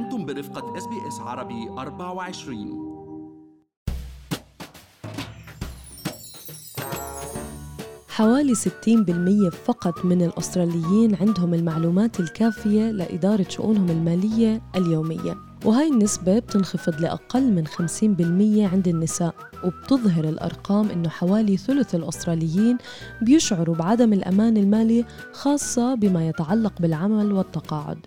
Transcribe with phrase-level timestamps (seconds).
[0.00, 2.90] أنتم برفقة SBS عربي 24
[8.08, 17.00] حوالي 60% فقط من الأستراليين عندهم المعلومات الكافية لإدارة شؤونهم المالية اليومية وهاي النسبة بتنخفض
[17.00, 22.78] لأقل من 50% عند النساء وبتظهر الأرقام أنه حوالي ثلث الأستراليين
[23.22, 27.98] بيشعروا بعدم الأمان المالي خاصة بما يتعلق بالعمل والتقاعد.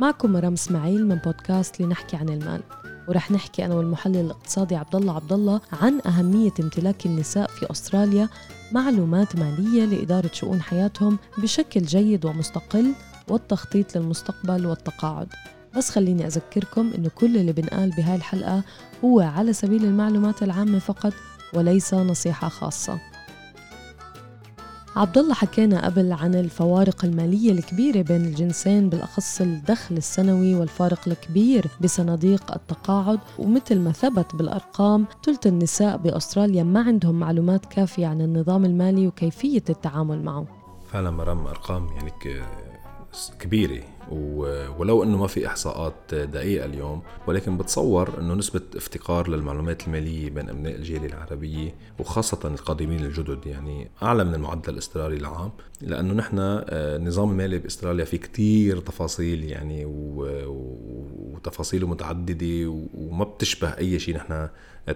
[0.00, 2.60] معكم مرام إسماعيل من بودكاست لنحكي عن المال.
[3.08, 8.28] ورح نحكي أنا والمحلل الاقتصادي عبد الله عبد الله عن أهمية امتلاك النساء في أستراليا
[8.72, 12.92] معلومات مالية لإدارة شؤون حياتهم بشكل جيد ومستقل
[13.28, 15.28] والتخطيط للمستقبل والتقاعد.
[15.76, 18.62] بس خليني أذكركم إنه كل اللي بنقال بهاي الحلقة
[19.04, 21.12] هو على سبيل المعلومات العامة فقط
[21.54, 22.98] وليس نصيحة خاصة.
[24.96, 31.66] عبد الله حكينا قبل عن الفوارق المالية الكبيرة بين الجنسين بالأخص الدخل السنوي والفارق الكبير
[31.80, 33.18] بصناديق التقاعد.
[33.38, 39.62] ومثل ما ثبت بالأرقام ثلث النساء بأستراليا ما عندهم معلومات كافية عن النظام المالي وكيفية
[39.70, 40.46] التعامل معه.
[40.92, 42.12] فعلا مرام أرقام يعني
[43.40, 43.82] كبيرة.
[44.78, 50.48] ولو إنه ما في إحصاءات دقيقة اليوم ولكن بتصور إنه نسبة افتقار للمعلومات المالية بين
[50.48, 56.62] أبناء الجاليه العربية وخاصة القادمين الجدد يعني أعلى من المعدل الاسترالي العام لأنه نحن آه،
[56.96, 59.84] النظام المالي بإستراليا في كتير تفاصيل يعني
[61.34, 64.48] وتفاصيله متعددة وما بتشبه أي شيء نحن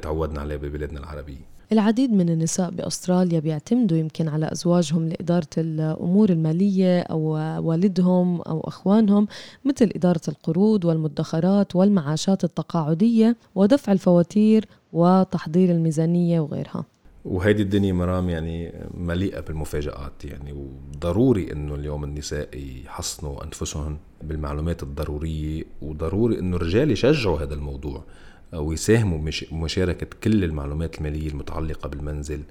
[0.02, 1.57] تعودنا عليه ببلادنا العربية.
[1.72, 7.22] العديد من النساء بأستراليا بيعتمدوا يمكن على أزواجهم لإدارة الأمور المالية أو
[7.68, 9.28] والدهم أو أخوانهم
[9.64, 16.84] مثل إدارة القروض والمدخرات والمعاشات التقاعدية ودفع الفواتير وتحضير الميزانية وغيرها.
[17.24, 22.48] وهيدي الدنيا مرام يعني مليئة بالمفاجآت يعني وضروري إنه اليوم النساء
[22.84, 28.04] يحصنوا أنفسهم بالمعلومات الضرورية وضروري إنه الرجال يشجعوا هذا الموضوع.
[28.52, 32.42] ويساهموا بمشاركة كل المعلومات المالية المتعلقة بالمنزل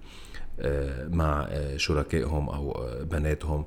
[0.59, 3.65] آه، مع آه، شركائهم أو آه، بناتهم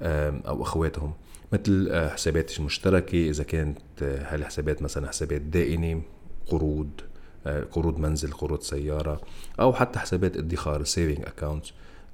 [0.00, 1.12] أو أخواتهم.
[1.52, 6.02] مثل حسابات مشتركة إذا كانت هالحسابات مثلا حسابات دائنة
[6.46, 6.90] قروض
[7.72, 9.20] قروض منزل قروض سيارة
[9.60, 11.64] أو حتى حسابات ادخار saving account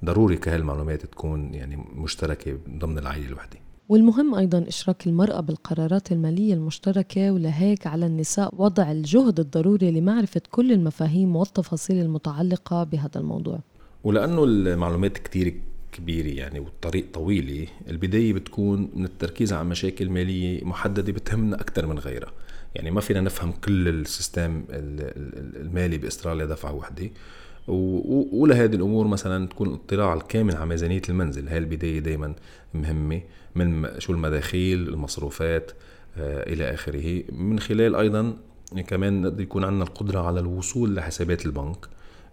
[0.05, 3.57] ضروري كهالمعلومات تكون يعني مشتركة ضمن العائلة الوحدة.
[3.89, 10.71] والمهم أيضا إشراك المرأة بالقرارات المالية المشتركة ولهيك على النساء وضع الجهد الضروري لمعرفة كل
[10.71, 13.59] المفاهيم والتفاصيل المتعلقة بهذا الموضوع.
[14.03, 15.61] ولأنه المعلومات كتير
[15.91, 21.99] كبيرة يعني والطريق طويلة البداية بتكون من التركيز على مشاكل مالية محددة بتهمنا أكثر من
[21.99, 22.31] غيرها.
[22.75, 26.71] يعني ما فينا نفهم كل السيستم المالي بإستراليا دفعة
[27.67, 31.47] ولهذه الأمور مثلا تكون الاطلاع الكامل على ميزانية المنزل.
[31.47, 32.33] هاي البداية دائما
[32.73, 33.21] مهمة
[33.55, 35.71] من شو المداخيل المصروفات
[36.17, 37.23] آه إلى آخره.
[37.31, 38.37] من خلال أيضا
[38.87, 41.85] كمان يكون عندنا القدرة على الوصول لحسابات البنك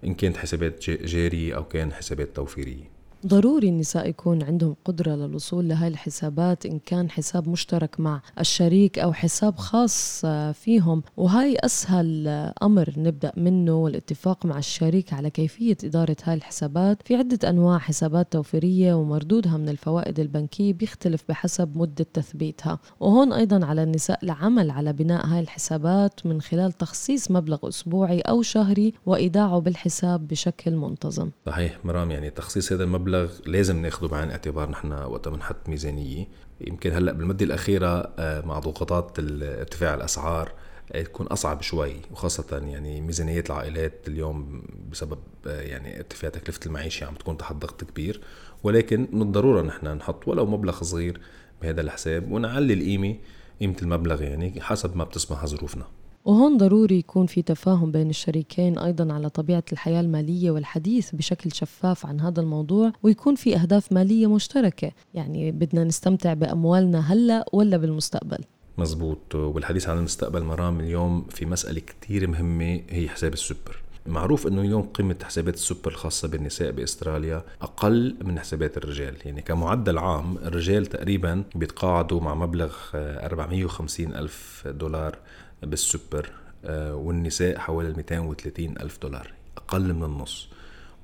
[0.05, 3.00] إن كانت حسابات جارية أو كان حسابات توفيرية.
[3.27, 9.13] ضروري النساء يكون عندهم قدرة للوصول لهاي الحسابات إن كان حساب مشترك مع الشريك أو
[9.13, 11.03] حساب خاص فيهم.
[11.17, 12.29] وهاي أسهل
[12.63, 17.03] أمر نبدأ منه والاتفاق مع الشريك على كيفية إدارة هاي الحسابات.
[17.05, 22.79] في عدة أنواع حسابات توفيرية ومردودها من الفوائد البنكية بيختلف بحسب مدة تثبيتها.
[23.01, 28.43] وهون أيضا على النساء العمل على بناء هاي الحسابات من خلال تخصيص مبلغ أسبوعي أو
[28.43, 31.31] شهري وإيداعه بالحساب بشكل منتظم.
[31.47, 36.27] صحيح مرام يعني تخصيص هذا المبلغ مبلغ لازم ناخده بعين الاعتبار نحن وقت بنحط ميزانية.
[36.61, 40.53] يمكن هلأ بالمدة الأخيرة آه، مع ضغوطات ارتفاع الأسعار
[40.93, 47.07] آه، تكون أصعب شوي وخاصة يعني ميزانيات العائلات اليوم بسبب آه، يعني ارتفاع تكلفة المعيشة
[47.07, 48.21] عم تكون تحت ضغط كبير.
[48.63, 51.21] ولكن من الضروره نحن نحط ولو مبلغ صغير
[51.63, 53.17] بهذا الحساب ونعلي القيمة
[53.61, 55.85] قيمة المبلغ يعني حسب ما بتسمح ظروفنا.
[56.25, 62.07] وهون ضروري يكون في تفاهم بين الشريكين أيضا على طبيعة الحياة المالية والحديث بشكل شفاف
[62.07, 64.91] عن هذا الموضوع ويكون في أهداف مالية مشتركة.
[65.15, 68.39] يعني بدنا نستمتع بأموالنا هلأ ولا بالمستقبل.
[68.79, 69.35] مزبوط.
[69.35, 73.83] والحديث عن المستقبل مرام اليوم في مسألة كتير مهمة هي حساب السوبر.
[74.07, 79.99] معروف إنه اليوم قيمة حسابات السوبر الخاصة بالنساء بأستراليا أقل من حسابات الرجال، يعني كمعدل
[79.99, 85.19] عام الرجال تقريبا بيتقاعدوا مع مبلغ 450 ألف دولار
[85.63, 86.31] بالسوبر
[86.65, 90.49] آه، والنساء حوالي 230 ألف دولار أقل من النص.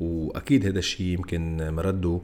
[0.01, 2.21] وأكيد هذا الشيء يمكن مرده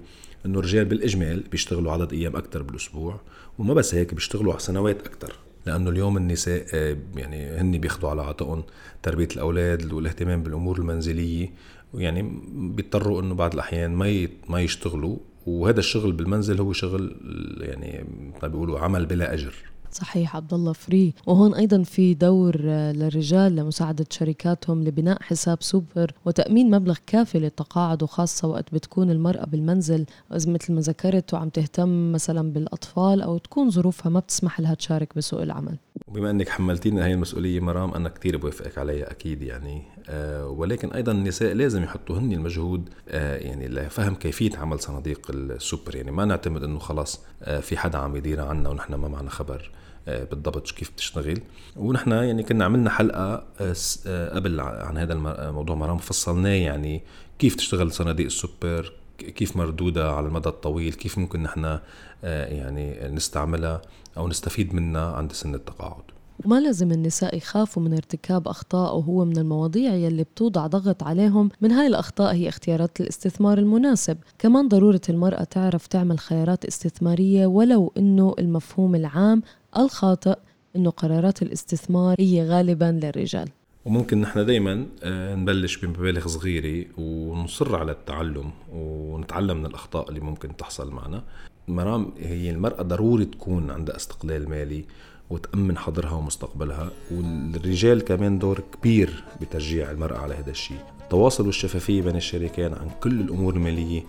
[0.47, 3.21] إنه الرجال بالإجمال بيشتغلوا عدد أيام أكثر بالأسبوع
[3.59, 5.37] وما بس هيك بيشتغلوا على سنوات أكثر
[5.67, 8.63] لأنه اليوم النساء آه، يعني هن بياخذوا على عاتقهم
[9.03, 11.53] تربية الأولاد والاهتمام بالأمور المنزلية.
[11.95, 15.17] ويعني بيضطروا إنه بعض الأحيان ما ما يشتغلوا
[15.47, 17.17] وهذا الشغل بالمنزل هو شغل
[17.61, 18.05] يعني
[18.43, 19.55] بيقولوا عمل بلا أجر.
[19.93, 21.15] صحيح عبد الله فري.
[21.27, 28.03] وهون أيضا في دور آه، للرجال لمساعدة شريكاتهم لبناء حساب سوبر وتأمين مبلغ كافي للتقاعد
[28.03, 30.07] وخاصة وقت بتكون المرأة بالمنزل.
[30.31, 35.43] مثل ما ذكرت وعم تهتم مثلا بالأطفال أو تكون ظروفها ما بتسمح لها تشارك بسوق
[35.43, 35.77] العمل.
[36.09, 39.83] وبما إنك حملتينا هي المسؤولية مرام أنا كثير بوافقك عليها أكيد يعني.
[40.09, 45.97] آه ولكن أيضا النساء لازم يحطوا هن المجهود آه يعني لفهم كيفية عمل صناديق السوبر.
[45.97, 49.71] يعني ما نعتمد إنه خلاص آه في حدا عم يديرها عنا ونحن ما معنا خبر.
[50.07, 51.41] بالضبط كيف بتشتغل.
[51.77, 53.75] ونحن يعني كنا عملنا حلقة آه،
[54.07, 57.03] آه، قبل عن هذا الموضوع مرام فصلناه يعني
[57.39, 61.79] كيف تشتغل صناديق السوبر كيف مردودة على المدى الطويل كيف ممكن نحن
[62.23, 63.83] يعني نستعملها
[64.17, 66.03] أو نستفيد منها عند سن التقاعد.
[66.45, 71.49] وما لازم النساء يخافوا من ارتكاب أخطاء وهو من المواضيع يلي بتوضع ضغط عليهم.
[71.61, 74.19] من هاي الأخطاء هي اختيارات الاستثمار المناسب.
[74.39, 79.43] كمان ضرورة المرأة تعرف تعمل خيارات استثمارية ولو أنه المفهوم العام
[79.77, 80.37] الخاطئ
[80.77, 83.49] أنه قرارات الاستثمار هي غالبا للرجال.
[83.85, 90.57] وممكن نحن دايما آه، نبلش بمبالغ صغيرة ونصر على التعلم ونتعلم من الأخطاء اللي ممكن
[90.57, 91.23] تحصل معنا.
[91.69, 94.85] مرام هي المرأة ضروري تكون عندها استقلال مالي
[95.33, 96.91] وتأمن حظرها ومستقبلها.
[97.11, 100.81] والرجال كمان دور كبير بتشجيع المرأة على هذا الشيء.
[101.03, 104.03] التواصل والشفافية بين الشريكين عن كل الأمور المالية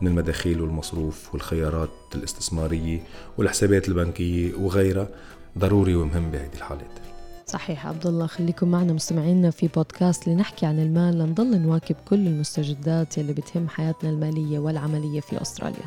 [0.00, 3.00] من المداخيل والمصروف والخيارات الاستثمارية
[3.38, 5.08] والحسابات البنكية وغيرها
[5.58, 6.90] ضروري ومهم بهذه الحالات.
[7.46, 11.18] صحيح عبد الله خليكم معنا مستمعينا في بودكاست لنحكي عن المال.
[11.18, 15.86] لنضل نواكب كل المستجدات يلي بتهم حياتنا المالية والعملية في أستراليا.